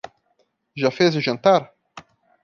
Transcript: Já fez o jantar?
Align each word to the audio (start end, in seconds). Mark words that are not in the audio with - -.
Já 0.75 0.89
fez 0.89 1.15
o 1.15 1.21
jantar? 1.21 1.71